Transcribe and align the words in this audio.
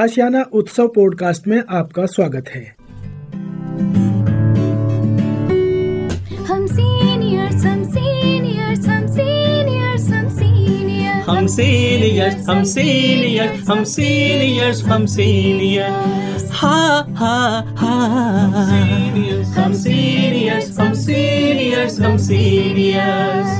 आशियाना 0.00 0.42
उत्सव 0.60 0.86
पॉडकास्ट 0.94 1.46
में 1.48 1.62
आपका 1.78 2.04
स्वागत 2.14 2.48
है। 2.54 2.62
हम 6.50 6.66
सीनियर्स 6.66 7.64
हम 7.64 7.82
सीनियर्स 7.94 8.86
हम 8.88 9.06
सीनियर्स 9.16 10.08
हम 10.10 10.26
सीनियर्स 10.38 11.28
हम 11.28 11.46
सीनियर्स 11.56 12.48
हम 12.48 12.62
सीनियर्स 12.74 13.68
हम 13.70 13.84
सीनियर्स 13.94 14.82
हम 14.84 15.06
सीनियर्स 15.16 16.48
हा 16.60 16.78
हा 17.20 17.36
हा 17.82 17.94
हम 19.56 19.72
सीनियर्स 19.84 20.78
हम 20.80 20.92
सीनियर्स 21.04 22.00
हम 22.00 22.16
सीनियर्स 22.28 23.59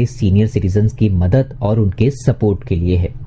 सीनियर 0.05 0.47
सिटीजन 0.47 0.87
की 0.87 1.09
मदद 1.09 1.57
और 1.61 1.79
उनके 1.79 2.09
सपोर्ट 2.11 2.67
के 2.67 2.75
लिए 2.75 2.97
है। 2.97 3.20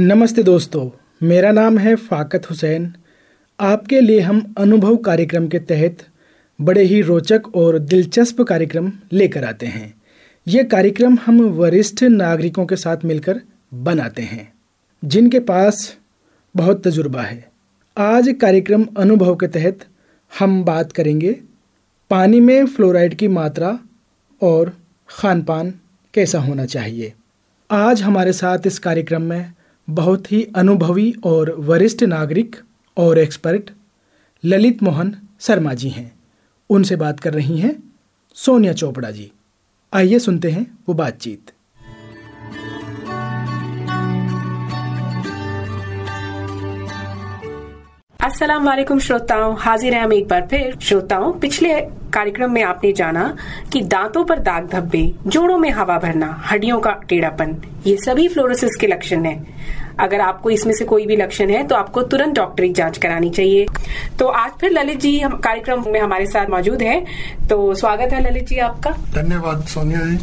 नमस्ते 0.00 0.42
दोस्तों, 0.42 0.88
मेरा 1.22 1.50
नाम 1.52 1.78
है 1.78 1.94
फाकत 1.94 2.48
हुसैन। 2.50 2.92
आपके 3.60 4.00
लिए 4.00 4.20
हम 4.20 4.54
अनुभव 4.58 4.96
कार्यक्रम 4.96 5.48
के 5.48 5.58
तहत 5.58 5.98
बड़े 6.58 6.82
ही 6.82 7.00
रोचक 7.02 7.42
और 7.54 7.78
दिलचस्प 7.78 8.40
कार्यक्रम 8.42 8.90
लेकर 9.12 9.44
आते 9.44 9.66
हैं। 9.66 9.92
ये 10.46 10.64
कार्यक्रम 10.64 11.18
हम 11.26 11.40
वरिष्ठ 11.50 12.02
नागरिकों 12.04 12.66
के 12.66 12.76
साथ 12.76 13.04
मिलकर 13.04 13.40
बनाते 13.74 14.22
हैं, 14.22 14.52
जिनके 15.02 15.40
पास 15.40 15.96
बहुत 16.54 16.82
तजुर्बा 16.84 17.22
है। 17.22 17.50
आज 17.96 18.34
कार्यक्रम 18.40 18.86
अनुभव 18.98 19.36
के 19.36 19.48
तहत 19.48 19.86
हम 20.32 20.64
बात 20.64 20.92
करेंगे, 20.92 21.36
पानी 22.10 22.40
में 22.40 22.66
फ्लोराइड 22.66 23.14
की 23.14 23.28
मात्रा 23.28 23.78
और 24.42 24.76
खान 25.08 25.42
पान 25.42 25.74
कैसा 26.14 26.40
होना 26.40 26.66
चाहिए। 26.66 27.12
आज 27.70 28.02
हमारे 28.02 28.32
साथ 28.32 28.66
इस 28.66 28.78
कार्यक्रम 28.78 29.22
में 29.22 29.52
बहुत 29.90 30.30
ही 30.32 30.42
अनुभवी 30.56 31.12
और 31.24 31.54
वरिष्ठ 31.58 32.02
नागरिक 32.04 32.56
और 32.96 33.18
एक्सपर्ट 33.18 33.70
ललित 34.44 34.82
मोहन 34.82 35.14
शर्मा 35.40 35.74
जी 35.74 35.88
हैं। 35.88 36.10
उनसे 36.70 36.96
बात 36.96 37.20
कर 37.20 37.34
रही 37.34 37.58
हैं 37.58 37.76
सोनिया 38.36 38.72
चोपड़ा 38.72 39.10
जी। 39.10 39.30
आइए 39.92 40.18
सुनते 40.18 40.50
हैं 40.50 40.66
वो 40.88 40.94
बातचीत। 40.94 41.52
अस्सलाम 48.20 48.66
वालेकुम 48.66 48.98
श्रोताओं, 48.98 49.54
हाजिर 49.58 49.94
हैं 49.94 50.02
हम 50.02 50.12
एक 50.12 50.26
बार 50.28 50.46
फिर। 50.46 50.76
श्रोताओं, 50.82 51.32
पिछले 51.32 51.80
कार्यक्रम 52.14 52.52
में 52.52 52.62
आपने 52.62 52.92
जाना 52.92 53.24
कि 53.72 53.80
दांतों 53.82 54.24
पर 54.24 54.38
दाग 54.38 54.68
धब्बे, 54.68 55.02
जोड़ों 55.26 55.58
में 55.58 55.70
हवा 55.70 55.98
भरना, 55.98 56.26
हड्डियों 56.46 56.78
का 56.80 56.92
टेढ़ापन, 57.08 57.56
ये 57.86 57.96
सभी 57.96 58.28
फ्लोरोसिस 58.28 58.76
के 58.76 58.86
लक्षण 58.86 59.24
हैं। 59.24 59.79
अगर 60.00 60.20
आपको 60.20 60.50
इसमें 60.50 60.72
से 60.74 60.84
कोई 60.84 61.06
भी 61.06 61.16
लक्षण 61.16 61.50
है 61.50 61.62
तो 61.66 61.74
आपको 61.74 62.02
तुरंत 62.02 62.34
डॉक्टरी 62.34 62.72
जाँच 62.72 62.98
करानी 62.98 63.30
चाहिए। 63.30 63.66
तो 64.18 64.26
आज 64.26 64.50
फिर 64.60 64.70
ललित 64.70 65.00
जी 65.00 65.18
हम 65.20 65.36
कार्यक्रम 65.38 65.84
में 65.88 66.00
हमारे 66.00 66.26
साथ 66.26 66.46
मौजूद 66.46 66.82
है। 66.82 67.00
तो 67.48 67.74
स्वागत 67.74 68.12
है 68.12 68.22
ललित 68.30 68.46
जी 68.48 68.58
आपका। 68.58 68.90
धन्यवाद 68.90 69.64
सोनिया 69.64 70.00
जी। 70.00 70.16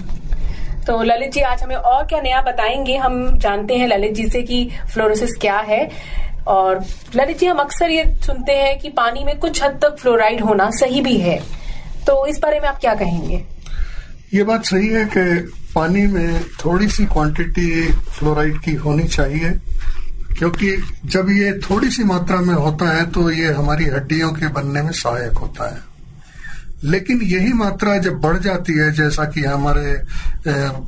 तो 0.88 1.02
ललित 1.04 1.32
जी 1.32 1.42
आज 1.42 1.64
हमें 1.64 1.76
और 1.76 2.06
क्या 2.06 2.22
नया 2.22 2.42
बताएँगे? 2.42 2.96
हम 2.98 3.38
जानते 3.38 3.76
हैं 3.76 3.88
ललित 3.88 4.14
जी 4.14 4.28
से 4.28 4.42
कि 4.44 4.70
फ्लोरोसिस 4.94 5.36
क्या 5.38 5.58
है। 5.60 5.90
और 6.48 6.84
ललित 7.16 7.40
जी 7.40 7.46
हम 7.46 7.58
अक्सर 7.58 7.90
ये 7.90 8.04
सुनते 8.26 8.52
हैं 8.52 8.80
कि 8.80 8.90
पानी 8.90 9.24
में 9.24 9.38
कुछ 9.40 9.64
हद 9.64 9.80
तक 9.82 9.98
फ्लोराइड 10.00 10.42
होना 10.42 10.70
सही 10.70 11.02
भी 11.02 11.18
है। 11.18 11.40
तो 12.08 12.26
इस 12.26 12.40
बारे 12.40 12.60
में 12.60 12.68
आप 12.70 12.80
क्या 12.80 12.94
कहेंगे? 12.96 13.44
ये 14.34 14.44
बात 14.44 14.66
सही 14.66 14.88
है 14.88 15.06
कि 15.06 15.54
पानी 15.76 16.06
में 16.08 16.44
थोड़ी 16.56 16.88
सी 16.90 17.06
क्वांटिटी 17.08 17.92
फ्लोराइड 18.12 18.60
की 18.62 18.74
होनी 18.76 19.08
चाहिए, 19.08 19.52
क्योंकि 20.38 20.76
जब 21.08 21.30
ये 21.32 21.52
थोड़ी 21.60 21.90
सी 21.92 22.04
मात्रा 22.04 22.40
में 22.42 22.54
होता 22.56 22.90
है 22.90 23.06
तो 23.12 23.30
ये 23.32 23.52
हमारी 23.54 23.86
हड्डियों 23.88 24.32
के 24.32 24.48
बनने 24.50 24.82
में 24.82 24.92
सहायक 24.94 25.38
होता 25.38 25.70
है। 25.70 25.86
लेकिन 26.84 27.22
यही 27.24 27.54
मात्रा 27.54 27.98
जब 27.98 28.20
बढ़ 28.22 28.38
जाती 28.38 28.74
है, 28.74 28.92
जैसा 28.94 29.24
कि 29.26 29.44
हमारे 29.44 29.96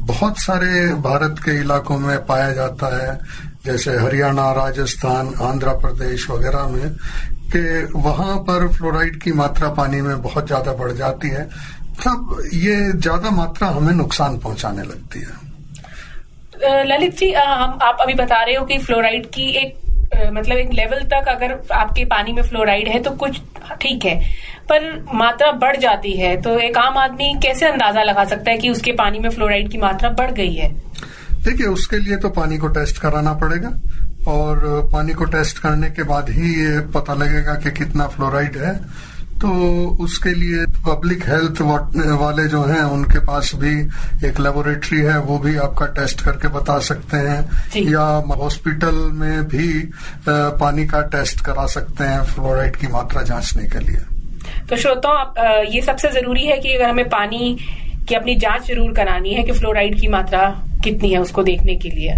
बहुत 0.05 0.39
सारे 0.39 0.93
भारत 1.01 1.39
के 1.45 1.59
इलाकों 1.61 1.97
में 1.99 2.17
पाया 2.25 2.51
जाता 2.53 2.87
है, 2.97 3.19
जैसे 3.65 3.97
हरियाणा, 3.97 4.51
राजस्थान, 4.53 5.33
आंध्र 5.41 5.73
प्रदेश 5.79 6.29
वगैरह 6.29 6.67
में, 6.67 6.89
कि 7.51 7.91
वहाँ 7.95 8.37
पर 8.39 8.67
फ्लोराइड 8.67 9.21
की 9.21 9.31
मात्रा 9.33 9.69
पानी 9.73 10.01
में 10.01 10.21
बहुत 10.21 10.47
ज़्यादा 10.47 10.73
बढ़ 10.73 10.91
जाती 10.91 11.29
है। 11.29 11.47
तब 12.03 12.37
ये 12.53 12.75
ज़्यादा 12.91 13.29
मात्रा 13.31 13.67
हमें 13.67 13.93
नुकसान 13.93 14.37
पहुँचाने 14.39 14.83
लगती 14.83 15.19
है। 15.19 16.85
ललित 16.85 17.17
जी 17.17 17.31
हम 17.33 17.77
आप 17.81 17.97
अभी 18.01 18.13
बता 18.13 18.41
रहे 18.43 18.55
हो 18.55 18.65
कि 18.65 18.77
फ्लोराइड 18.77 19.25
की 19.25 19.47
एक 19.57 19.77
मतलब 20.33 20.57
एक 20.57 20.71
लेवल 20.73 21.03
तक 21.11 21.27
अगर 21.27 21.51
आपके 21.73 22.05
पानी 22.05 22.31
में 22.33 22.41
फ्लोराइड 22.43 22.87
है 22.87 22.99
तो 23.03 23.11
कुछ 23.15 23.39
ठीक 23.81 24.05
है 24.05 24.15
पर 24.69 24.87
मात्रा 25.13 25.51
बढ़ 25.61 25.77
जाती 25.77 26.11
है 26.13 26.35
तो 26.41 26.57
एक 26.59 26.77
आम 26.77 26.97
आदमी 26.97 27.33
कैसे 27.43 27.65
अंदाज़ा 27.65 28.03
लगा 28.03 28.23
सकता 28.25 28.51
है 28.51 28.57
कि 28.57 28.69
उसके 28.69 28.91
पानी 28.93 29.19
में 29.19 29.29
फ्लोराइड 29.29 29.69
की 29.71 29.77
मात्रा 29.77 30.09
बढ़ 30.19 30.31
गई 30.31 30.53
है? 30.55 30.69
देखिए 31.43 31.67
उसके 31.67 31.97
लिए 31.97 32.17
तो 32.17 32.29
पानी 32.29 32.57
को 32.57 32.67
टेस्ट 32.77 32.97
कराना 32.97 33.33
पड़ेगा 33.43 33.69
और 34.31 34.89
पानी 34.93 35.13
को 35.13 35.25
टेस्ट 35.35 35.59
करने 35.59 35.89
के 35.89 36.03
बाद 36.03 36.29
ही 36.29 36.53
ये 36.55 36.79
पता 36.95 37.13
लगेगा 37.13 37.53
कि 37.55 37.71
कितना 37.71 38.07
फ्लोराइड 38.07 38.57
है 38.57 38.73
तो 39.41 39.49
उसके 40.03 40.33
लिए 40.35 40.65
पब्लिक 40.85 41.23
हेल्थ 41.27 41.61
वाले 42.19 42.47
जो 42.47 42.63
हैं 42.63 42.81
उनके 42.93 43.19
पास 43.25 43.51
भी 43.55 43.73
एक 44.27 44.39
लेबोरेटरी 44.39 44.99
है 45.01 45.17
वो 45.21 45.37
भी 45.39 45.55
आपका 45.57 45.85
टेस्ट 45.95 46.21
करके 46.21 46.47
बता 46.47 46.77
सकते 46.87 47.17
हैं। 47.17 47.81
या 47.85 48.05
हॉस्पिटल 48.35 48.95
में 49.13 49.43
भी 49.47 49.67
पानी 50.29 50.85
का 50.85 51.01
टेस्ट 51.13 51.45
करा 51.45 51.65
सकते 51.67 52.03
हैं 52.03 52.23
फ्लोराइड 52.25 52.75
की 52.75 52.87
मात्रा 52.87 53.21
जांचने 53.23 53.67
के 53.67 53.79
लिए। 53.79 54.01
तो 54.69 54.75
श्रोताओं 54.75 55.17
आप, 55.17 55.33
ये 55.71 55.81
सबसे 55.81 56.11
ज़रूरी 56.11 56.45
है 56.45 56.57
कि 56.57 56.73
अगर 56.73 56.89
हमें 56.89 57.07
पानी 57.09 57.57
की 58.07 58.15
अपनी 58.15 58.35
जाँच 58.37 58.67
ज़रूर 58.67 58.93
करानी 58.93 59.33
है 59.33 59.43
कि 59.43 59.51
फ्लोराइड 59.51 59.99
की 60.01 60.07
मात्रा 60.07 60.47
कितनी 60.83 61.11
है 61.11 61.19
उसको 61.19 61.43
देखने 61.43 61.75
के 61.75 61.89
लिए। 61.89 62.11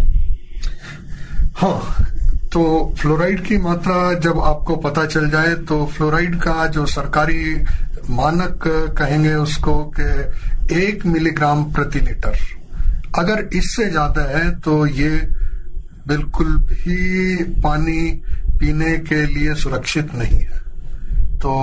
हाँ 1.55 2.07
तो 2.53 2.61
फ्लोराइड 2.99 3.43
की 3.45 3.57
मात्रा 3.57 4.13
जब 4.19 4.39
आपको 4.39 4.75
पता 4.77 5.05
चल 5.05 5.29
जाए 5.29 5.53
तो 5.67 5.85
फ्लोराइड 5.87 6.35
का 6.35 6.65
जो 6.67 6.85
सरकारी 6.85 7.53
मानक 8.09 8.63
कहेंगे 8.97 9.33
उसको 9.35 9.73
कि 9.99 10.75
एक 10.75 11.05
मिलीग्राम 11.05 11.63
प्रति 11.71 11.99
लीटर। 11.99 12.35
अगर 13.19 13.47
इससे 13.53 13.85
ज़्यादा 13.89 14.23
है 14.29 14.49
तो 14.59 14.85
ये 14.85 15.09
बिल्कुल 16.07 16.57
भी 16.65 17.43
पानी 17.61 18.01
पीने 18.59 18.97
के 18.99 19.25
लिए 19.27 19.55
सुरक्षित 19.55 20.13
नहीं 20.15 20.39
है। 20.39 20.59
तो 21.39 21.53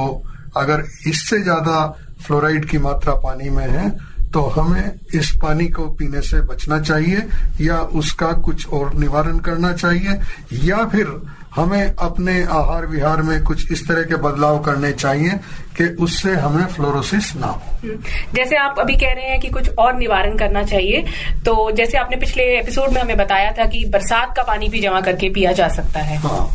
अगर 0.56 0.84
इससे 1.06 1.42
ज़्यादा 1.42 1.86
फ्लोराइड 2.22 2.68
की 2.70 2.78
मात्रा 2.78 3.14
पानी 3.20 3.50
में 3.50 3.66
है 3.68 3.88
तो 4.32 4.40
हमें 4.40 4.92
इस 5.14 5.30
पानी 5.42 5.66
को 5.68 5.88
पीने 5.90 6.20
से 6.20 6.40
बचना 6.40 6.80
चाहिए 6.80 7.22
या 7.60 7.80
उसका 7.80 8.32
कुछ 8.32 8.68
और 8.68 8.94
निवारण 8.94 9.38
करना 9.38 9.72
चाहिए 9.72 10.20
या 10.64 10.84
फिर 10.84 11.12
हमें 11.56 11.94
अपने 11.94 12.42
आहार 12.44 12.86
विहार 12.86 13.22
में 13.22 13.42
कुछ 13.44 13.72
इस 13.72 13.86
तरह 13.88 14.02
के 14.02 14.16
बदलाव 14.16 14.58
करने 14.58 14.92
चाहिए 14.92 15.38
कि 15.76 15.84
उससे 16.00 16.34
हमें 16.34 16.66
फ्लोरोसिस 16.66 17.34
ना 17.36 17.46
हो। 17.46 17.88
जैसे 18.34 18.56
आप 18.56 18.78
अभी 18.78 18.96
कह 18.96 19.12
रहे 19.12 19.24
हैं 19.24 19.40
कि 19.40 19.48
कुछ 19.48 19.70
और 19.78 19.94
निवारण 19.94 20.36
करना 20.38 20.62
चाहिए 20.62 21.04
तो 21.44 21.70
जैसे 21.70 21.98
आपने 21.98 22.16
पिछले 22.16 22.44
एपिसोड 22.58 22.92
में 22.92 23.00
हमें 23.02 23.16
बताया 23.16 23.52
था 23.52 23.64
कि 23.64 23.84
बरसात 23.84 24.36
का 24.36 24.42
पानी 24.42 24.68
भी 24.68 24.80
जमा 24.80 25.00
करके 25.00 25.30
पिया 25.30 25.52
जा 25.52 25.68
सकता 25.68 26.00
है। 26.00 26.18
हाँ। 26.18 26.48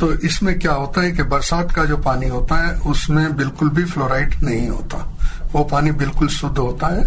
तो 0.00 0.12
इसमें 0.20 0.58
क्या 0.58 0.72
होता 0.72 1.02
है 1.02 1.12
कि 1.12 1.22
बरसात 1.22 1.72
का 1.72 1.84
जो 1.84 1.96
पानी 1.96 2.28
होता 2.28 2.66
है 2.66 2.74
उसमें 2.86 3.36
बिल्कुल 3.36 3.68
भी 3.68 3.84
फ्लोराइड 3.84 4.34
नहीं 4.42 4.68
होता। 4.68 5.15
वो 5.56 5.64
पानी 5.64 5.90
बिल्कुल 5.92 6.28
शुद्ध 6.28 6.58
होता 6.58 6.86
है। 6.86 7.04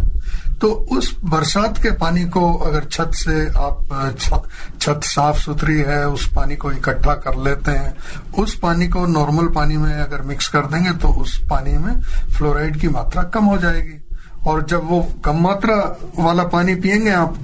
तो 0.62 0.68
उस 0.92 1.16
बरसात 1.26 1.78
के 1.78 1.92
पानी 1.92 2.24
को 2.26 2.54
अगर 2.54 2.84
छत 2.84 3.12
से 3.14 3.46
आप, 3.58 4.12
छत 4.82 5.02
साफ़ 5.04 5.38
सुथरी 5.38 5.78
है, 5.78 6.08
उस 6.08 6.28
पानी 6.36 6.56
को 6.56 6.72
इकट्ठा 6.72 7.14
कर 7.16 7.38
लेते 7.38 7.72
हैं। 7.72 7.94
उस 8.38 8.58
पानी 8.60 8.88
को 8.88 9.06
नॉर्मल 9.06 9.48
पानी 9.48 9.78
में 9.78 9.94
अगर 9.94 10.22
मिक्स 10.22 10.48
कर 10.48 10.66
देंगे 10.66 10.92
तो 10.92 11.08
उस 11.22 11.38
पानी 11.50 11.78
में 11.78 12.02
फ्लोराइड 12.38 12.80
की 12.82 12.88
मात्रा 12.88 13.24
कम 13.24 13.46
हो 13.46 13.58
जाएगी। 13.58 13.98
और 14.48 14.66
जब 14.66 14.90
वो 14.90 15.02
कम 15.26 15.42
मात्रा 15.44 15.76
वाला 16.20 16.44
पानी 16.48 16.76
पियेंगे 16.76 17.12
आप 17.12 17.38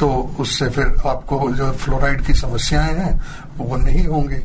तो 0.00 0.08
उससे 0.40 0.68
फिर 0.68 0.96
आपको 1.06 1.50
जो 1.50 1.70
फ्लोराइड 1.72 2.24
की 2.26 2.34
समस्याएँ 2.34 2.94
हैं, 2.94 3.20
वो 3.58 3.76
नहीं 3.76 4.06
होंगी। 4.06 4.40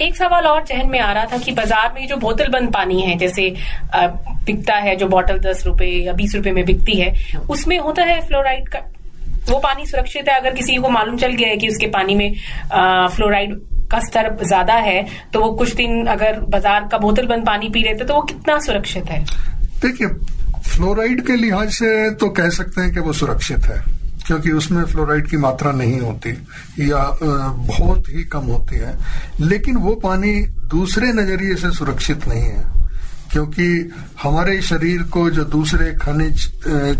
एक 0.00 0.16
सवाल 0.16 0.46
और 0.46 0.64
जहन 0.64 0.88
में 0.88 0.98
आ 1.00 1.12
रहा 1.12 1.24
था 1.26 1.38
कि 1.38 1.52
बाज़ार 1.52 1.92
में 1.94 2.06
जो 2.08 2.16
बोतल 2.18 2.48
बंद 2.52 2.72
पानी 2.74 3.00
है, 3.00 3.16
जैसे 3.18 3.54
बिकता 3.94 4.74
है, 4.76 4.94
जो 4.96 5.06
बोतल 5.08 5.38
दस 5.40 5.62
रुपए 5.66 5.86
या 6.04 6.12
बीस 6.12 6.34
रुपए 6.36 6.50
में 6.52 6.64
बिकती 6.64 6.98
है, 7.00 7.14
उसमें 7.50 7.78
होता 7.78 8.04
है 8.04 8.20
फ्लोराइड 8.28 8.68
का, 8.68 8.78
वो 9.48 9.58
पानी 9.60 9.86
सुरक्षित 9.86 10.28
है? 10.28 10.38
अगर 10.40 10.54
किसी 10.54 10.76
को 10.76 10.88
मालूम 10.90 11.16
चल 11.18 11.32
गया 11.32 11.48
है 11.48 11.56
कि 11.56 11.68
उसके 11.68 11.86
पानी 11.88 12.14
में 12.14 12.34
फ्लोराइड 13.14 13.54
का 13.90 13.98
स्तर 14.00 14.36
ज़्यादा 14.42 14.74
है 14.74 15.06
तो 15.32 15.40
वो 15.40 15.52
कुछ 15.54 15.74
दिन 15.76 16.06
अगर 16.08 16.38
बाज़ार 16.50 16.88
का 16.92 16.98
बोतल 16.98 17.26
बंद 17.26 17.46
पानी 17.46 17.68
पी 17.68 17.82
लेते 17.82 18.04
तो 18.04 18.14
वो 18.14 18.22
कितना 18.24 18.58
सुरक्षित 18.60 19.10
है? 19.10 19.24
देखिए, 19.82 20.08
फ्लोराइड 20.66 21.26
के 21.26 21.36
लिहाज 21.36 21.70
से 21.72 22.10
तो 22.14 22.28
कह 22.30 22.48
सकते 22.50 22.80
हैं 22.80 22.92
कि 22.94 23.00
वो 23.00 23.12
सुरक्षित 23.14 23.66
है। 23.66 23.80
क्योंकि 24.26 24.50
उसमें 24.50 24.84
फ्लोराइड 24.84 25.28
की 25.28 25.36
मात्रा 25.36 25.72
नहीं 25.72 26.00
होती 26.00 26.30
या 26.80 27.02
बहुत 27.22 28.08
ही 28.08 28.24
कम 28.24 28.46
होती 28.46 28.76
है। 28.76 28.96
लेकिन 29.40 29.76
वो 29.76 29.94
पानी 29.94 30.32
दूसरे 30.70 31.12
नज़रिए 31.12 31.54
से 31.54 31.70
सुरक्षित 31.70 32.28
नहीं 32.28 32.42
है 32.42 32.64
क्योंकि 33.32 33.66
हमारे 34.22 34.60
शरीर 34.62 35.02
को 35.02 35.28
जो 35.30 35.44
दूसरे 35.44 35.92
खनिज 35.94 36.50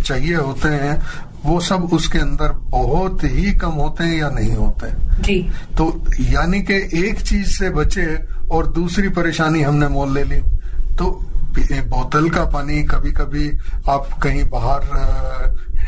चाहिए 0.02 0.34
होते 0.34 0.68
हैं 0.68 1.02
वो 1.44 1.58
सब 1.60 1.84
उसके 1.92 2.18
अंदर 2.18 2.52
बहुत 2.70 3.24
ही 3.24 3.52
कम 3.52 3.72
होते 3.74 4.04
हैं 4.04 4.18
या 4.18 4.28
नहीं 4.30 4.54
होते 4.54 4.90
जी। 5.22 5.40
तो 5.78 5.86
यानी 6.20 6.60
कि 6.62 6.74
एक 6.98 7.20
चीज़ 7.20 7.48
से 7.48 7.70
बचे 7.70 8.06
और 8.50 8.66
दूसरी 8.72 9.08
परेशानी 9.08 9.62
हमने 9.62 9.88
मोल 9.88 10.14
ले 10.14 10.24
ली। 10.24 10.40
तो 10.96 11.10
बोतल 11.88 12.28
का 12.30 12.44
पानी 12.44 12.82
कभी 12.82 13.12
कभी 13.12 13.48
आप 13.88 14.18
कहीं 14.22 14.44
बाहर 14.50 14.80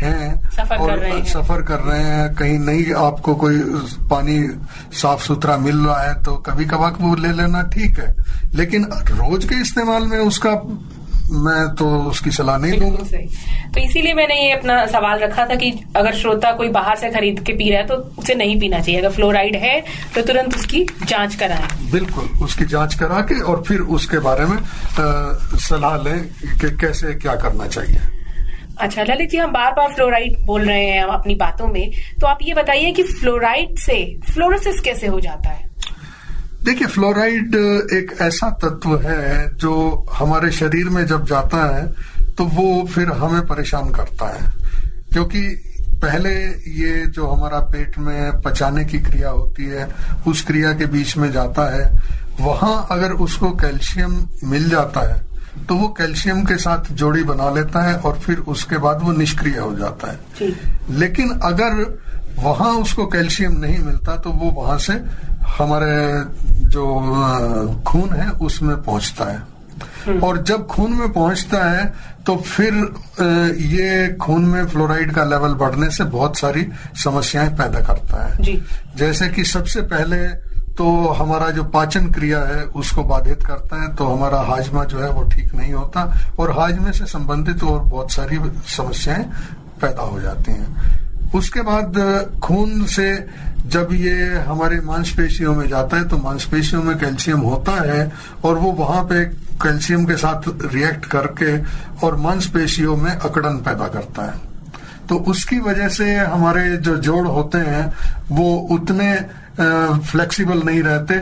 हैं 0.04 0.50
सफ़र 0.50 0.76
और 0.76 0.90
कर 0.90 0.98
रहे 0.98 1.10
हैं। 1.10 1.24
सफ़र 1.26 1.62
कर 1.62 1.80
रहे 1.80 2.02
हैं। 2.02 2.34
कहीं 2.34 2.58
नहीं 2.60 2.92
आपको 3.02 3.34
कोई 3.34 3.58
पानी 4.10 4.38
साफ़ 4.94 5.22
सुथरा 5.22 5.56
मिल 5.58 5.76
रहा 5.78 6.00
है 6.00 6.14
तो 6.22 6.34
कभी 6.46 6.64
कभार 6.64 6.96
वो 7.00 7.14
ले 7.16 7.32
लेना 7.32 7.62
ठीक 7.74 7.98
है। 7.98 8.14
लेकिन 8.54 8.84
रोज 9.12 9.44
के 9.44 9.60
इस्तेमाल 9.60 10.06
में 10.06 10.18
उसका 10.18 10.60
मैं 11.34 11.62
तो 11.74 11.86
उसकी 12.08 12.30
सलाह 12.30 12.56
नहीं 12.58 12.78
दूँगा। 12.80 13.18
तो 13.74 13.80
इसीलिए 13.80 14.14
मैंने 14.14 14.34
ये 14.36 14.50
अपना 14.52 14.74
सवाल 14.86 15.18
रखा 15.18 15.46
था 15.46 15.54
कि 15.54 15.70
अगर 15.96 16.14
श्रोता 16.14 16.50
कोई 16.52 16.68
बाहर 16.68 16.96
से 16.96 17.10
खरीद 17.10 17.40
के 17.40 17.52
पी 17.52 17.70
रहा 17.70 17.80
है 17.80 17.86
तो 17.86 17.94
उसे 18.18 18.34
नहीं 18.34 18.58
पीना 18.60 18.78
चाहिए। 18.78 19.00
अगर 19.00 19.10
फ्लोराइड 19.10 19.56
है 19.56 19.80
तो 20.14 20.22
तुरंत 20.22 20.56
उसकी 20.56 20.84
जाँच 21.06 21.34
कराएँ। 21.34 21.90
बिल्कुल 21.92 22.28
उसकी 22.44 22.64
जाँच 22.64 22.94
करा 22.94 23.20
के 23.22 23.40
और 23.42 23.62
फिर 23.68 23.80
उसके 23.96 24.18
बारे 24.18 24.44
में 24.44 24.58
सलाह 25.60 25.96
लें 25.96 26.22
कि 26.60 26.70
कैसे 26.76 27.14
क्या 27.14 27.34
करना 27.36 27.66
चाहिए। 27.68 28.00
अच्छा 28.80 29.02
ललित 29.02 29.30
जी, 29.30 29.36
हम 29.36 29.52
बार 29.52 29.72
बार 29.72 29.92
फ्लोराइड 29.94 30.36
बोल 30.46 30.64
रहे 30.64 30.86
हैं 30.86 31.02
अपनी 31.02 31.34
बातों 31.34 31.66
में। 31.66 31.90
तो 32.20 32.26
आप 32.26 32.38
ये 32.42 32.54
बताइए 32.54 32.92
कि 32.92 33.02
फ्लोराइड 33.02 33.78
से 33.78 34.18
फ्लोरोसिस 34.32 34.80
कैसे 34.80 35.06
हो 35.06 35.20
जाता 35.20 35.50
है? 35.50 35.68
देखिए 36.64 36.86
फ्लोराइड 36.86 37.54
एक 37.92 38.16
ऐसा 38.20 38.50
तत्व 38.50 38.96
है 38.98 39.56
जो 39.56 39.74
हमारे 40.12 40.50
शरीर 40.50 40.88
में 40.88 41.06
जब 41.06 41.26
जाता 41.26 41.76
है 41.76 41.86
तो 42.34 42.44
वो 42.44 42.86
फिर 42.86 43.08
हमें 43.08 43.46
परेशान 43.46 43.90
करता 43.90 44.26
है। 44.26 44.52
क्योंकि 45.12 45.40
पहले 46.02 46.30
ये 46.80 47.06
जो 47.06 47.26
हमारा 47.26 47.58
पेट 47.58 47.98
में 47.98 48.40
पचाने 48.40 48.84
की 48.84 48.98
क्रिया 48.98 49.30
होती 49.30 49.64
है, 49.64 49.88
उस 50.26 50.42
क्रिया 50.42 50.72
के 50.72 50.86
बीच 50.86 51.16
में 51.16 51.30
जाता 51.32 51.64
है। 51.76 51.84
वहाँ 52.40 52.86
अगर 52.90 53.12
उसको 53.12 53.50
कैल्शियम 53.50 54.26
मिल 54.44 54.68
जाता 54.68 55.14
है 55.14 55.33
तो 55.68 55.74
वो 55.74 55.88
कैल्शियम 55.88 56.42
के 56.44 56.56
साथ 56.56 56.92
जोड़ी 56.92 57.22
बना 57.24 57.50
लेता 57.50 57.82
है 57.82 57.94
और 57.96 58.18
फिर 58.18 58.38
उसके 58.38 58.78
बाद 58.78 59.02
वो 59.02 59.12
निष्क्रिय 59.12 59.58
हो 59.58 59.74
जाता 59.74 60.10
है। 60.10 60.52
लेकिन 60.90 61.30
अगर 61.42 61.98
वहाँ 62.38 62.72
उसको 62.72 63.06
कैल्शियम 63.06 63.52
नहीं 63.52 63.78
मिलता 63.78 64.16
तो 64.16 64.30
वो 64.30 64.50
वहाँ 64.50 64.78
से 64.78 64.92
हमारे 65.58 65.96
जो 66.68 66.84
खून 67.86 68.10
है 68.10 68.30
उसमें 68.30 68.76
पहुँचता 68.82 69.24
है। 69.24 70.18
और 70.20 70.42
जब 70.42 70.66
खून 70.66 70.92
में 70.92 71.12
पहुँचता 71.12 71.64
है 71.70 71.92
तो 72.26 72.36
फिर 72.36 72.74
ये 73.74 74.14
खून 74.14 74.44
में 74.44 74.66
फ्लोराइड 74.66 75.12
का 75.12 75.24
लेवल 75.24 75.54
बढ़ने 75.54 75.90
से 75.90 76.04
बहुत 76.04 76.38
सारी 76.38 76.66
समस्याएँ 77.04 77.48
पैदा 77.50 77.80
करता 77.80 78.24
है। 78.24 78.42
जी। 78.42 78.62
जैसे 78.96 79.28
कि 79.28 79.44
सबसे 79.44 79.80
पहले 79.82 80.26
तो 80.78 80.84
हमारा 81.08 81.50
जो 81.50 81.64
पाचन 81.64 82.06
क्रिया 82.10 82.38
है, 82.40 82.62
उसको 82.74 83.02
बाधित 83.04 83.42
करता 83.42 83.82
है 83.82 83.94
तो 83.94 84.04
हमारा 84.06 84.40
हाजमा 84.40 84.84
जो 84.84 84.98
है, 84.98 85.10
वो 85.10 85.22
ठीक 85.24 85.54
नहीं 85.54 85.72
होता 85.72 86.02
और 86.38 86.50
हाजमे 86.58 86.92
से 86.92 87.06
संबंधित 87.06 87.62
और 87.64 87.78
बहुत 87.80 88.12
सारी 88.12 88.38
समस्याएँ 88.68 89.24
पैदा 89.80 90.02
हो 90.02 90.20
जाती 90.20 90.52
हैं। 90.52 91.30
उसके 91.34 91.60
बाद, 91.60 91.98
खून 92.42 92.84
से 92.86 93.26
जब 93.66 93.88
ये 93.92 94.34
हमारे 94.38 94.80
मांसपेशियों 94.80 95.54
में 95.54 95.68
जाता 95.68 95.96
है 95.96 96.08
तो 96.08 96.16
मांसपेशियों 96.18 96.82
में 96.82 96.98
कैल्शियम 96.98 97.40
होता 97.40 97.72
है 97.82 98.12
और 98.44 98.58
वो 98.58 98.72
वहाँ 98.72 99.02
पे 99.02 99.24
कैल्शियम 99.62 100.04
के 100.04 100.16
साथ 100.16 100.48
रिएक्ट 100.74 101.04
करके 101.06 101.56
और 102.06 102.16
मांसपेशियों 102.16 102.96
में 102.96 103.10
अकड़न 103.10 103.56
पैदा 103.56 103.88
करता 103.88 104.22
है। 104.22 104.38
तो 105.08 105.16
उसकी 105.30 105.58
वजह 105.60 105.88
से 105.88 106.14
हमारे 106.14 106.76
जो 106.76 106.96
जोड़ 106.96 107.26
होते 107.26 107.58
हैं, 107.58 107.92
वो 108.30 108.54
उतने 108.70 109.14
फ्लेक्सिबल 109.56 110.62
नहीं 110.62 110.82
रहते 110.82 111.14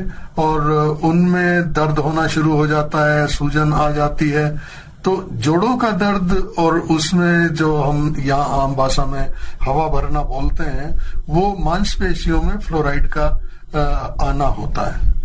और 0.43 0.71
उनमें 1.05 1.73
दर्द 1.73 1.99
होना 1.99 2.27
शुरू 2.27 2.53
हो 2.53 2.67
जाता 2.67 3.05
है, 3.13 3.27
सूजन 3.27 3.73
आ 3.73 3.91
जाती 3.91 4.29
है। 4.31 4.49
तो 5.05 5.17
जोड़ों 5.33 5.77
का 5.77 5.91
दर्द 5.91 6.33
और 6.59 6.79
उसमें 6.91 7.55
जो 7.55 7.77
हम 7.77 8.15
यहाँ 8.19 8.63
आम 8.63 8.75
भाषा 8.75 9.05
में 9.07 9.33
हवा 9.63 9.89
भरना 9.89 10.23
बोलते 10.23 10.65
हैं, 10.65 10.91
वो 11.29 11.57
मांसपेशियों 11.61 12.43
में 12.43 12.59
फ्लोराइड 12.59 13.09
का 13.17 13.27
आना 14.23 14.47
होता 14.47 14.83
है। 14.91 15.22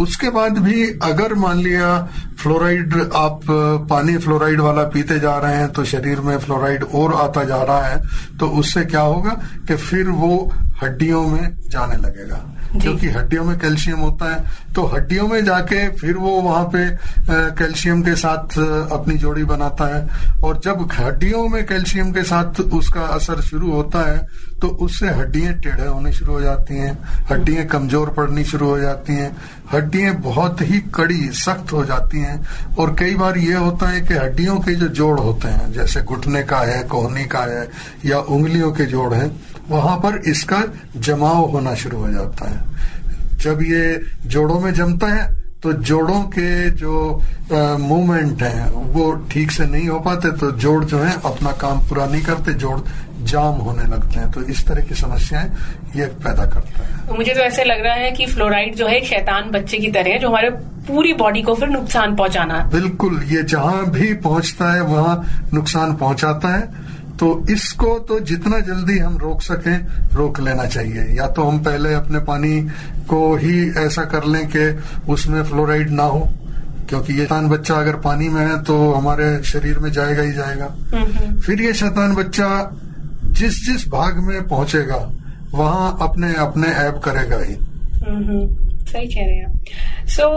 उसके 0.00 0.30
बाद 0.30 0.58
भी 0.58 0.84
अगर 1.02 1.34
मान 1.34 1.58
लिया 1.58 1.88
फ्लोराइड, 2.42 2.94
आप 3.14 3.40
पानी 3.90 4.16
फ्लोराइड 4.18 4.60
वाला 4.60 4.82
पीते 4.88 5.18
जा 5.20 5.36
रहे 5.38 5.56
हैं 5.56 5.68
तो 5.72 5.84
शरीर 5.84 6.20
में 6.20 6.36
फ्लोराइड 6.38 6.84
और 6.84 7.14
आता 7.14 7.44
जा 7.44 7.62
रहा 7.62 7.86
है 7.86 8.00
तो 8.38 8.46
उससे 8.60 8.84
क्या 8.84 9.00
होगा 9.02 9.30
कि 9.68 9.76
फिर 9.78 10.08
वो 10.10 10.52
हड्डियों 10.82 11.26
में 11.28 11.56
जाने 11.68 11.96
लगेगा। 11.98 12.44
क्योंकि 12.72 13.08
हड्डियों 13.08 13.44
में 13.44 13.58
कैल्शियम 13.58 13.98
होता 13.98 14.34
है 14.34 14.72
तो 14.74 14.84
हड्डियों 14.86 15.28
में 15.28 15.44
जाके 15.44 15.88
फिर 15.98 16.16
वो 16.16 16.30
वहाँ 16.42 16.64
पे 16.74 16.88
कैल्शियम 17.30 18.02
के 18.02 18.14
साथ 18.16 18.58
अपनी 18.92 19.14
जोड़ी 19.18 19.44
बनाता 19.44 19.86
है। 19.86 20.40
और 20.44 20.60
जब 20.64 20.88
हड्डियों 20.92 21.48
में 21.48 21.64
कैल्शियम 21.66 22.12
के 22.12 22.22
साथ 22.24 22.60
उसका 22.60 23.06
असर 23.14 23.40
शुरू 23.42 23.72
होता 23.72 24.10
है 24.10 24.26
तो 24.60 24.68
उससे 24.84 25.08
हड्डियाँ 25.10 25.52
टेढ़े 25.54 25.86
होने 25.86 26.12
शुरू 26.12 26.32
हो 26.32 26.40
जाती 26.40 26.74
हैं, 26.74 26.96
हड्डियाँ 27.30 27.64
कमज़ोर 27.66 28.08
पड़नी 28.10 28.44
शुरू 28.44 28.66
हो 28.66 28.78
जाती 28.78 29.12
हैं, 29.12 29.30
हड्डियाँ 29.72 30.14
बहुत 30.22 30.60
ही 30.60 30.80
कड़ी, 30.94 31.28
सख्त 31.34 31.72
हो 31.72 31.84
जाती 31.84 32.20
हैं। 32.20 32.40
और 32.74 32.94
कई 32.98 33.14
बार 33.14 33.38
ये 33.38 33.54
होता 33.54 33.88
है 33.88 34.00
कि 34.00 34.14
हड्डियों 34.14 34.58
के 34.60 34.74
जो 34.74 34.88
जोड़ 34.90 35.18
होते 35.20 35.48
हैं, 35.48 35.72
जैसे 35.72 36.02
घुटने 36.02 36.42
का 36.42 36.58
है, 36.60 36.82
कोहनी 36.84 37.24
का 37.26 37.42
है, 37.44 37.68
या 38.06 38.18
उंगलियों 38.18 38.72
के 38.72 38.86
जोड़ 38.86 39.12
हैं 39.14 39.30
वहाँ 39.70 39.96
पर 39.96 40.22
इसका 40.26 40.62
जमाव 40.96 41.44
होना 41.50 41.74
शुरू 41.74 41.98
हो 41.98 42.12
जाता 42.12 42.50
है। 42.50 43.36
जब 43.38 43.62
ये 43.62 44.00
जोड़ों 44.26 44.60
में 44.60 44.72
जमता 44.74 45.06
है 45.06 45.36
तो 45.62 45.72
जोड़ों 45.82 46.20
के 46.30 46.70
जो 46.70 46.94
मूवमेंट 47.52 48.42
है 48.42 48.70
वो 48.70 49.10
ठीक 49.30 49.50
से 49.50 49.66
नहीं 49.66 49.88
हो 49.88 49.98
पाते 50.00 50.30
तो 50.38 50.50
जोड़ 50.54 50.84
जो 50.84 50.98
है 50.98 51.12
अपना 51.24 51.52
काम 51.60 51.78
पूरा 51.88 52.06
नहीं 52.06 52.22
करते 52.22 52.52
जोड़ 52.54 52.80
जाम 53.22 53.54
होने 53.58 53.86
लगते 53.86 54.18
हैं। 54.20 54.30
तो 54.32 54.42
इस 54.44 54.66
तरह 54.66 54.82
की 54.82 54.94
समस्याएँ 54.94 55.48
ये 55.96 56.06
पैदा 56.24 56.44
करता 56.46 56.84
है। 56.84 57.06
तो 57.08 57.14
मुझे 57.14 57.34
तो 57.34 57.40
ऐसे 57.40 57.64
लग 57.64 57.84
रहा 57.84 57.94
है 57.94 58.10
कि 58.10 58.26
फ्लोराइड 58.26 58.74
जो 58.74 58.86
है 58.86 59.00
शैतान 59.04 59.50
बच्चे 59.50 59.78
की 59.78 59.90
तरह 59.92 60.12
है 60.12 60.18
जो 60.18 60.28
हमारे 60.28 60.50
पूरी 60.88 61.12
बॉडी 61.14 61.42
को 61.42 61.54
फिर 61.54 61.68
नुकसान 61.68 62.14
पहुंचाना 62.16 62.58
बिल्कुल 62.72 63.22
ये 63.28 63.42
जहाँ 63.44 63.90
भी 63.90 64.12
पहुँचता 64.24 64.72
है 64.74 64.82
वहाँ 64.82 65.48
नुकसान 65.54 65.96
पहुंचाता 65.96 66.54
है। 66.56 66.62
तो 67.18 67.46
इसको 67.50 67.98
तो 67.98 68.18
जितना 68.20 68.58
जल्दी 68.60 68.98
हम 68.98 69.16
रोक 69.18 69.42
सकें 69.42 69.76
रोक 70.14 70.40
लेना 70.40 70.64
चाहिए। 70.64 71.04
या 71.16 71.26
तो 71.26 71.42
हम 71.42 71.58
पहले 71.58 71.94
अपने 71.94 72.18
पानी 72.18 72.60
को 73.08 73.20
ही 73.36 73.70
ऐसा 73.78 74.04
कर 74.04 74.24
लें 74.24 74.46
कि 74.48 74.66
उसमें 75.12 75.42
फ्लोराइड 75.42 75.90
ना 75.90 76.02
हो 76.02 76.20
क्योंकि 76.88 77.12
ये 77.12 77.18
शैतान 77.18 77.48
बच्चा 77.48 77.74
अगर 77.74 77.96
पानी 77.96 78.28
में 78.28 78.40
है 78.46 78.62
तो 78.62 78.92
हमारे 78.92 79.42
शरीर 79.44 79.78
में 79.78 79.90
जाएगा 79.92 80.22
ही 80.22 80.32
जाएगा। 80.32 80.66
फिर 81.46 81.60
ये 81.60 81.72
शैतान 81.74 82.14
बच्चा 82.14 82.48
जिस 83.24 83.66
जिस 83.66 83.88
भाग 83.88 84.18
में 84.18 84.46
पहुंचेगा 84.48 84.96
वहाँ 85.52 85.98
अपने 86.00 86.34
अपने 86.34 86.68
ऐप 86.68 87.00
करेगा 87.04 87.36
ही। 87.36 87.54
सही 88.84 89.06
कह 89.06 89.20
रहे 89.20 89.36
हैं 89.36 90.06
सो 90.06 90.28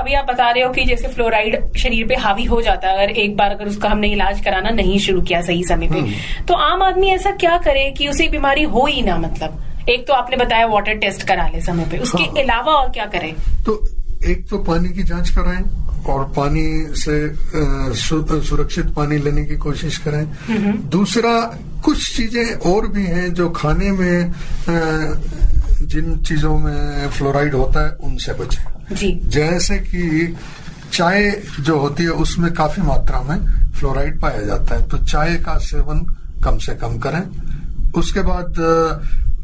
अभी 0.00 0.14
आप 0.14 0.26
बता 0.26 0.50
रहे 0.50 0.62
हो 0.62 0.70
कि 0.72 0.84
जैसे 0.84 1.08
फ्लोराइड 1.08 1.76
शरीर 1.76 2.06
पे 2.06 2.14
हावी 2.16 2.44
हो 2.44 2.60
जाता 2.62 2.88
है 2.88 2.96
अगर 2.96 3.10
एक 3.18 3.36
बार 3.36 3.50
अगर 3.50 3.66
उसका 3.66 3.88
हमने 3.88 4.08
इलाज 4.08 4.40
कराना 4.44 4.70
नहीं 4.70 4.98
शुरू 4.98 5.22
किया 5.22 5.40
सही 5.42 5.64
समय 5.64 5.88
पे 5.88 6.02
तो 6.44 6.54
आम 6.66 6.82
आदमी 6.82 7.08
ऐसा 7.08 7.30
क्या 7.36 7.56
करे 7.58 7.90
कि 7.90 8.08
उसे 8.08 8.28
बीमारी 8.28 8.62
हो 8.62 8.86
ही 8.86 9.02
ना 9.02 9.16
मतलब? 9.18 9.64
एक 9.88 10.06
तो 10.06 10.12
आपने 10.12 10.36
बताया 10.36 10.66
वाटर 10.66 10.94
टेस्ट 10.94 11.22
करा 11.26 11.46
ले 11.48 11.60
समय 11.60 11.84
पे। 11.90 11.98
उसके 11.98 12.22
हाँ। 12.22 12.42
अलावा 12.42 12.72
और 12.72 12.90
क्या 12.90 13.06
करें? 13.06 13.32
तो 13.66 13.80
एक 14.24 14.46
तो 14.48 14.58
पानी 14.64 14.88
की 14.88 15.02
जाँच 15.02 15.30
कराएँ 15.30 15.62
और 16.08 16.24
पानी 16.36 16.66
से 16.96 17.16
सुरक्षित 18.42 18.86
पानी 18.96 19.18
लेने 19.18 19.44
की 19.44 19.56
कोशिश 19.56 19.98
करें। 19.98 20.24
दूसरा 20.90 21.32
कुछ 21.84 22.16
चीज़ें 22.16 22.72
और 22.72 22.86
भी 22.86 23.04
हैं 23.06 23.32
जो 23.34 23.48
खाने 23.50 23.90
में 23.90 24.32
जिन 25.82 26.16
चीज़ों 26.18 26.56
में 26.58 27.08
फ्लोराइड 27.08 27.54
होता 27.54 27.84
है 27.86 27.92
उनसे 28.02 28.32
बचें। 28.34 28.94
जी। 28.94 29.12
जैसे 29.24 29.78
कि 29.78 30.36
चाय 30.92 31.30
जो 31.60 31.78
होती 31.78 32.02
है 32.02 32.10
उसमें 32.20 32.52
काफ़ी 32.54 32.82
मात्रा 32.82 33.20
में 33.22 33.38
फ्लोराइड 33.72 34.20
पाया 34.20 34.40
जाता 34.42 34.74
है। 34.74 34.88
तो 34.88 34.98
चाय 34.98 35.36
का 35.36 35.56
सेवन 35.58 36.04
कम 36.44 36.58
से 36.58 36.74
कम 36.74 36.98
करें। 36.98 37.22
उसके 37.92 38.22
बाद 38.22 38.54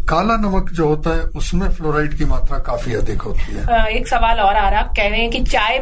काला 0.08 0.36
नमक 0.36 0.70
जो 0.70 0.88
होता 0.88 1.14
है 1.16 1.22
उसमें 1.36 1.68
फ्लोराइड 1.70 2.16
की 2.18 2.24
मात्रा 2.24 2.58
काफ़ी 2.58 2.94
अधिक 2.94 3.22
होती 3.22 3.54
है। 3.54 3.86
एक 3.88 4.08
सवाल 4.08 4.40
और 4.40 4.56
आ 4.56 4.68
रहा 4.68 4.80
आप 4.80 4.92
कह 4.96 5.08
रहे 5.08 5.20
हैं 5.20 5.30
कि 5.30 5.42
चाय 5.44 5.78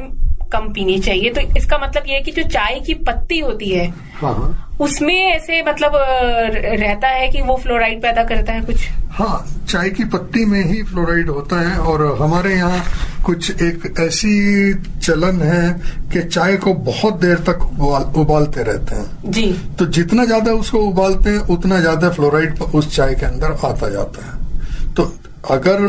कम 0.53 0.73
पीनी 0.73 0.99
चाहिए। 0.99 1.31
तो 1.31 1.41
इसका 1.57 1.79
मतलब 1.79 2.03
ये 2.09 2.15
है 2.15 2.21
कि 2.21 2.33
जो 2.33 2.43
चाय 2.43 2.81
की 2.81 2.95
पत्ती 2.95 3.39
होती 3.39 3.71
है 3.71 3.89
हाँ 4.15 4.35
हाँ। 4.35 4.64
उसमें 4.81 5.15
ऐसे 5.15 5.63
मतलब 5.63 5.93
रहता 5.95 7.09
है 7.09 7.29
कि 7.29 7.43
वो 7.43 7.57
फ्लोराइड 7.57 8.01
पैदा 8.03 8.25
करता 8.25 8.53
है 8.53 8.61
कुछ? 8.61 8.87
हाँ 9.11 9.47
चाय 9.69 9.91
की 9.91 10.05
पत्ती 10.05 10.45
में 10.45 10.63
ही 10.65 10.83
फ्लोराइड 10.83 11.29
होता 11.31 11.61
है 11.61 11.77
और 11.81 12.05
हमारे 12.23 12.55
यहाँ 12.55 12.83
कुछ 13.27 13.63
एक 13.63 13.95
ऐसी 14.01 14.75
चलन 14.99 15.41
है 15.43 15.69
कि 16.13 16.23
चाय 16.23 16.57
को 16.57 16.75
बहुत 16.75 17.21
देर 17.21 17.39
तक 17.39 17.63
उबाल, 17.63 18.03
उबालते 18.17 18.63
रहते 18.63 18.95
हैं। 18.95 19.31
जी। 19.31 19.47
तो 19.79 19.87
जितना 19.89 20.25
ज़्यादा 20.25 20.53
उसको 20.53 20.79
उबालते 20.79 21.31
हैं 21.31 21.39
उतना 21.49 21.81
ज़्यादा 21.81 22.11
फ्लोराइड 22.11 22.59
उस 22.61 22.95
चाय 22.97 23.15
के 23.15 23.27
अंदर 23.27 23.57
आता 23.65 23.89
जाता 23.89 24.27
है। 24.27 24.93
तो 24.95 25.13
अगर 25.51 25.89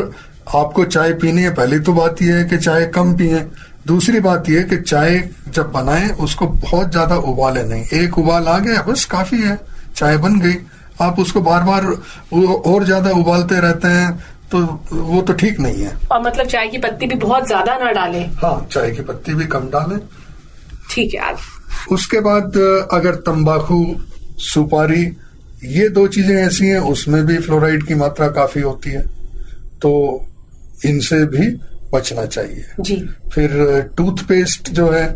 आपको 0.54 0.84
चाय 0.84 1.12
पीनी 1.12 1.42
है 1.42 1.50
पहली 1.54 1.78
तो 1.78 1.92
बात 1.92 2.22
यह 2.22 2.34
है 2.34 2.44
कि 2.44 2.58
चाय 2.58 2.86
कम 2.86 3.12
पिए 3.16 3.38
दूसरी 3.86 4.20
बात 4.20 4.48
यह 4.50 4.62
कि 4.62 4.76
चाय 4.78 5.18
जब 5.48 5.70
बनाएँ 5.72 6.08
उसको 6.20 6.46
बहुत 6.46 6.90
ज़्यादा 6.90 7.16
उबाले 7.24 7.62
नहीं। 7.64 7.84
एक 7.96 8.18
उबाल 8.18 8.48
आ 8.48 8.58
गया 8.60 8.82
बस 8.82 9.04
काफ़ी 9.10 9.40
है 9.40 9.58
चाय 9.96 10.16
बन 10.18 10.38
गई। 10.40 10.54
आप 11.00 11.18
उसको 11.20 11.40
बार 11.42 11.62
बार 11.64 11.84
और 11.84 12.84
ज़्यादा 12.84 13.10
उबालते 13.12 13.60
रहते 13.60 13.88
हैं 13.88 14.10
तो 14.50 14.58
वो 14.92 15.20
तो 15.22 15.32
ठीक 15.34 15.60
नहीं 15.60 15.82
है। 15.82 15.96
और 16.12 16.22
मतलब 16.22 16.46
चाय 16.46 16.68
की 16.68 16.78
पत्ती 16.78 17.06
भी 17.06 17.14
बहुत 17.16 17.46
ज़्यादा 17.46 17.76
ना 17.78 17.90
डाले। 17.92 18.18
हाँ 18.42 18.66
चाय 18.72 18.90
की 18.90 19.02
पत्ती 19.02 19.34
भी 19.34 19.46
कम 19.46 19.68
डालें। 19.70 19.98
ठीक 20.90 21.14
है 21.14 21.34
उसके 21.92 22.20
बाद 22.20 22.56
अगर 22.92 23.14
तंबाकू 23.26 23.78
सुपारी 24.44 25.04
ये 25.64 25.88
दो 25.88 26.06
चीज़ें 26.08 26.34
ऐसी 26.36 26.66
हैं 26.66 26.78
उसमें 26.90 27.24
भी 27.26 27.38
फ्लोराइड 27.38 27.86
की 27.86 27.94
मात्रा 27.94 28.28
काफ़ी 28.32 28.60
होती 28.62 28.90
है। 28.90 29.02
तो 29.82 29.92
इनसे 30.84 31.24
भी 31.26 31.46
बचना 31.92 32.24
चाहिए। 32.24 32.64
जी। 32.80 32.96
फिर 33.34 33.50
टूथपेस्ट 33.96 34.70
जो 34.70 34.90
है 34.90 35.06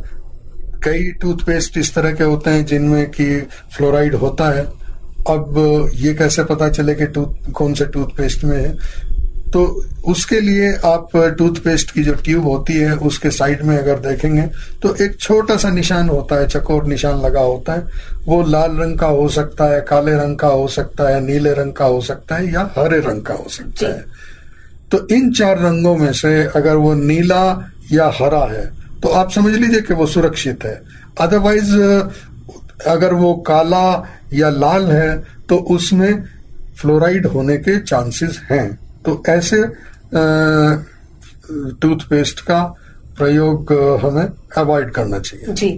कई 0.85 1.11
टूथपेस्ट 1.13 1.79
इस 1.79 1.95
तरह 1.95 2.13
के 2.13 2.25
होते 2.25 2.51
हैं 2.51 2.65
जिनमें 2.67 3.11
कि 3.11 3.41
फ्लोराइड 3.77 4.15
होता 4.15 4.51
है। 4.51 4.65
अब 5.29 5.91
ये 5.95 6.15
कैसे 6.15 6.45
पता 6.45 6.69
चले 6.69 6.95
कि 6.95 7.07
टूथ 7.07 7.51
कौन 7.53 7.75
से 7.75 7.85
टूथपेस्ट 7.85 8.45
में 8.45 8.57
है? 8.57 8.75
तो 9.51 9.85
उसके 10.05 10.41
लिए 10.41 10.73
आप 10.75 11.09
टूथपेस्ट 11.39 11.91
की 11.91 12.03
जो 12.03 12.15
ट्यूब 12.15 12.45
होती 12.45 12.73
है 12.73 12.95
उसके 12.97 13.31
साइड 13.31 13.63
में 13.63 13.77
अगर 13.79 13.99
देखेंगे 13.99 14.43
तो 14.83 14.95
एक 14.95 15.19
छोटा 15.21 15.57
सा 15.57 15.71
निशान 15.71 16.09
होता 16.09 16.37
है 16.37 16.47
चकोर 16.47 16.85
निशान 16.85 17.21
लगा 17.21 17.41
होता 17.41 17.73
है। 17.73 17.83
वो 18.27 18.43
लाल 18.43 18.77
रंग 18.77 18.99
का 18.99 19.07
हो 19.07 19.29
सकता 19.29 19.65
है 19.65 19.81
काले 19.81 20.13
रंग 20.13 20.37
का 20.37 20.49
हो 20.49 20.69
सकता 20.69 21.09
है 21.09 21.21
नीले 21.21 21.53
रंग 21.53 21.73
का 21.73 21.85
हो 21.85 22.01
सकता 22.01 22.37
है 22.37 22.53
या 22.53 22.75
हरे 22.79 23.01
रंग 23.01 23.23
का 23.23 23.35
हो 23.35 23.47
सकता। 23.49 23.87
है। 23.87 24.05
तो 24.93 25.07
इन 25.09 25.33
चार 25.33 25.59
रंगों 25.59 25.97
में 25.97 26.13
से 26.13 26.33
अगर 26.57 26.77
वो 26.77 26.95
नीला 26.95 27.45
या 27.93 28.11
हरा 28.15 28.45
है 28.53 28.65
तो 29.03 29.09
आप 29.11 29.31
समझ 29.31 29.53
लीजिए 29.55 29.81
कि 29.81 29.95
वो 29.95 30.07
सुरक्षित 30.07 30.65
है। 30.65 30.81
अदरवाइज़ 31.21 31.77
अगर 32.87 33.15
वो 33.15 33.35
काला 33.47 33.87
या 34.33 34.51
लाल 34.51 34.91
है 34.93 35.17
तो 35.49 35.57
उसमें 35.71 36.23
फ्लोराइड 36.77 37.27
होने 37.27 37.57
के 37.59 37.79
चांसेस 37.81 38.41
हैं। 38.51 38.69
तो 39.05 39.23
ऐसे 39.29 39.63
टूथपेस्ट 41.81 42.41
का 42.41 42.63
प्रयोग, 43.19 43.73
हमें 44.03 44.29
अवॉइड 44.57 44.91
करना 44.91 45.19
चाहिए। 45.19 45.55
जी। 45.55 45.71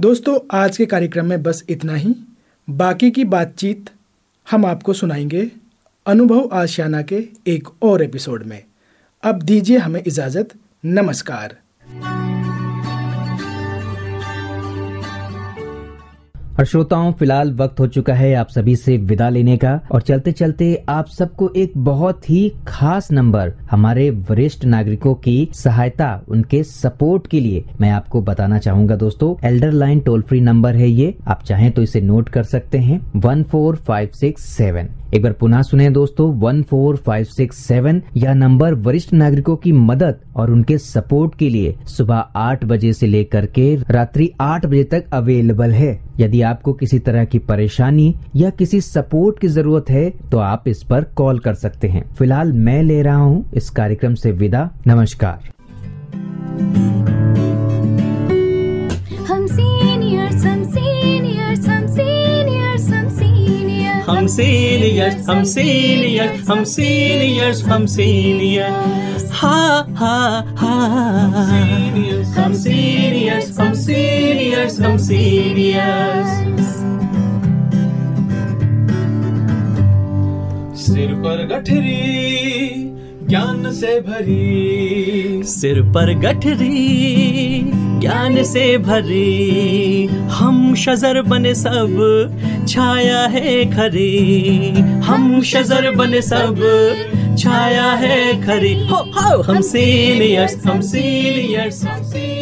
दोस्तों, 0.00 0.58
आज 0.58 0.76
के 0.76 0.86
कार्यक्रम 0.86 1.26
में 1.26 1.42
बस 1.42 1.64
इतना 1.68 1.94
ही। 1.94 2.14
बाकी 2.70 3.10
की 3.10 3.24
बातचीत 3.24 3.90
हम 4.50 4.66
आपको 4.66 4.92
सुनाएँगे 4.92 5.50
अनुभव 6.06 6.48
आशियाना 6.52 7.02
के 7.02 7.28
एक 7.46 7.68
और 7.82 8.02
एपिसोड 8.02 8.42
में। 8.42 8.64
अब 9.22 9.42
दीजिए 9.42 9.78
हमें 9.78 10.02
इजाज़त। 10.06 10.48
नमस्कार। 10.84 11.56
और 16.60 16.66
श्रोताओं, 16.66 17.12
फ़िलहाल 17.12 17.52
वक्त 17.52 17.80
हो 17.80 17.86
चुका 17.86 18.14
है 18.14 18.34
आप 18.34 18.48
सभी 18.48 18.74
से 18.76 18.96
विदा 18.96 19.28
लेने 19.28 19.56
का। 19.56 19.80
और 19.92 20.02
चलते 20.02 20.32
चलते 20.32 20.84
आप 20.88 21.06
सबको 21.08 21.48
एक 21.56 21.72
बहुत 21.76 22.28
ही 22.30 22.52
खास 22.68 23.10
नंबर 23.12 23.52
हमारे 23.70 24.10
वरिष्ठ 24.10 24.64
नागरिकों 24.64 25.14
की 25.14 25.48
सहायता, 25.54 26.22
उनके 26.28 26.62
सपोर्ट 26.62 27.26
के 27.26 27.40
लिए 27.40 27.64
मैं 27.80 27.90
आपको 27.90 28.22
बताना 28.22 28.58
चाहूँगा 28.58 28.96
दोस्तों। 28.96 29.34
Elder 29.48 29.72
line 29.72 30.00
toll 30.00 30.22
free 30.22 30.40
number 30.40 30.76
है 30.76 30.88
ये। 30.88 31.14
आप 31.26 31.42
चाहें 31.42 31.70
तो 31.72 31.82
इसे 31.82 32.00
नोट 32.00 32.28
कर 32.28 32.42
सकते 32.42 32.78
हैं। 32.78 33.00
One 33.16 33.42
four 33.42 33.76
five 33.76 34.08
six 34.14 34.42
seven. 34.42 34.88
एक 35.14 35.22
बार 35.22 35.32
पुनः 35.32 35.62
सुने 35.62 35.88
दोस्तों, 35.90 36.26
one 36.40 36.62
four 36.62 36.96
five 36.96 37.24
six 37.26 37.56
seven, 37.58 38.00
यह 38.16 38.34
नंबर 38.34 38.74
वरिष्ठ 38.76 39.12
नागरिकों 39.12 39.56
की 39.56 39.72
मदद 39.72 40.20
और 40.36 40.50
उनके 40.50 40.76
सपोर्ट 40.78 41.34
के 41.38 41.48
लिए 41.48 41.74
सुबह 41.88 42.16
आठ 42.36 42.64
बजे 42.64 42.92
से 42.92 43.06
लेकर 43.06 43.46
के 43.48 43.74
रात्रि 43.90 44.30
आठ 44.40 44.66
बजे 44.66 44.84
तक 44.84 45.08
अवेलेबल 45.12 45.72
है। 45.72 45.92
यदि 46.20 46.42
आपको 46.42 46.72
किसी 46.72 46.98
तरह 46.98 47.24
की 47.24 47.38
परेशानी 47.40 48.14
या 48.36 48.50
किसी 48.52 48.80
सपोर्ट 48.82 49.38
की 49.40 49.48
ज़रूरत 49.48 49.90
है 49.90 50.08
तो 50.30 50.38
आप 50.38 50.68
इस 50.68 50.82
पर 50.90 51.04
कॉल 51.16 51.38
कर 51.38 51.54
सकते 51.56 51.88
हैं। 51.88 52.08
फ़िलहाल 52.10 52.52
मैं 52.54 52.82
ले 52.82 53.02
रहा 53.02 53.16
हूँ 53.16 53.44
इस 53.54 53.70
कार्यक्रम 53.70 54.14
से 54.14 54.32
विदा। 54.32 54.68
नमस्कार। 54.86 55.52
हम 64.10 64.26
सीनियर्स 64.36 65.28
हम 65.28 65.42
सीनियर्स 65.54 66.48
हम 66.50 66.62
सीनियर्स 66.74 67.62
हम 67.64 67.86
सीनियर्स 67.96 69.30
हा 69.40 69.58
हा 70.00 70.16
हम 74.80 74.96
सीनियर्स 75.06 76.78
सिर 80.84 81.12
पर 81.24 81.46
गठरी 81.52 81.98
ज्ञान 83.30 83.70
से 83.72 84.00
भरी। 84.06 85.42
सिर 85.46 85.80
पर 85.94 86.12
गठरी 86.20 86.78
ज्ञान 88.00 88.42
से 88.44 88.66
भरे 88.78 90.08
हम 90.30 90.74
शजर 90.74 91.20
बने 91.22 91.54
सब 91.54 91.96
छाया 92.68 93.20
है 93.34 93.64
खरे। 93.72 94.10
हम 95.06 95.40
शजर 95.42 95.90
बने 95.96 96.22
सब 96.22 96.62
छाया 97.38 97.90
है 98.02 98.18
खरे। 98.42 98.72
हो 98.90 98.96
हो 99.16 99.42
हम 99.42 99.60
सीनियर्स 99.60 100.66
हम 100.66 100.80
सीनियर्स 100.80 101.84
हम 101.84 102.02
सीनियर्स 102.02 102.39